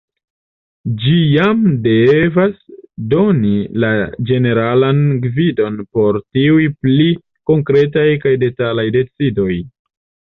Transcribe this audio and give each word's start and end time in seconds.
Ĝi 1.01 1.15
jam 1.31 1.59
devas 1.87 2.55
doni 3.11 3.51
la 3.83 3.91
ĝeneralan 4.29 5.03
gvidon 5.25 5.77
por 5.97 6.17
tiuj 6.39 6.65
pli 6.85 7.07
konkretaj 7.51 8.07
kaj 8.25 8.33
detalaj 8.45 8.87
decidoj. 8.97 9.51